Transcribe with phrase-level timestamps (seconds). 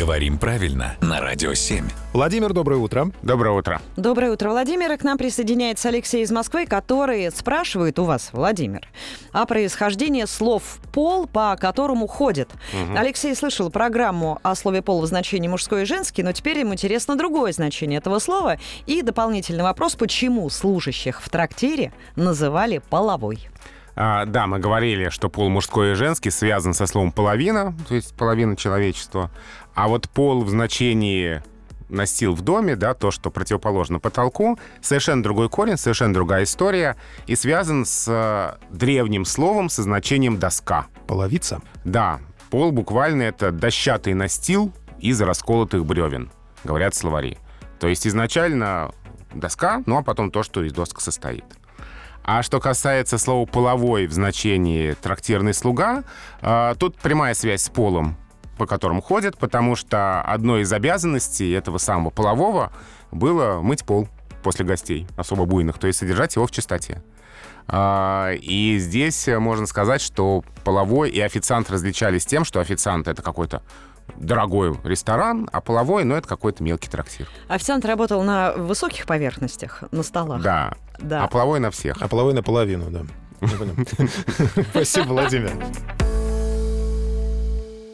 [0.00, 1.86] Говорим правильно на Радио 7.
[2.14, 3.12] Владимир, доброе утро.
[3.20, 3.82] Доброе утро.
[3.98, 4.90] Доброе утро, Владимир.
[4.92, 8.88] И К нам присоединяется Алексей из Москвы, который спрашивает у вас, Владимир,
[9.32, 12.48] о происхождении слов «пол», по которому ходит.
[12.96, 17.14] Алексей слышал программу о слове «пол» в значении «мужской» и «женский», но теперь ему интересно
[17.16, 18.56] другое значение этого слова.
[18.86, 23.50] И дополнительный вопрос, почему служащих в трактире называли «половой».
[23.96, 28.14] А, да, мы говорили, что пол мужской и женский связан со словом половина, то есть
[28.14, 29.30] половина человечества.
[29.74, 31.42] А вот пол в значении
[31.90, 37.34] настил в доме, да, то, что противоположно потолку, совершенно другой корень, совершенно другая история и
[37.36, 40.86] связан с э, древним словом со значением доска.
[41.06, 41.60] Половица.
[41.84, 42.20] Да,
[42.50, 46.30] пол буквально это дощатый настил из расколотых бревен,
[46.64, 47.38] говорят словари.
[47.78, 48.92] То есть изначально
[49.34, 51.44] доска, ну а потом то, что из досок состоит.
[52.22, 56.04] А что касается слова «половой» в значении «трактирный слуга»,
[56.42, 58.16] э, тут прямая связь с полом,
[58.58, 62.72] по которому ходят, потому что одной из обязанностей этого самого полового
[63.10, 64.08] было мыть пол
[64.42, 67.02] после гостей, особо буйных, то есть содержать его в чистоте.
[67.66, 73.62] А, И здесь можно сказать, что половой и официант различались тем, что официант— это какой-то
[74.16, 77.28] дорогой ресторан, а половой, ну, это какой-то мелкий трактир.
[77.48, 80.42] Официант работал на высоких поверхностях, на столах.
[80.42, 80.74] Да.
[80.98, 81.24] Да.
[81.24, 81.96] А половой на всех.
[82.00, 83.02] А половой наполовину, да.
[84.72, 85.52] Спасибо, Владимир.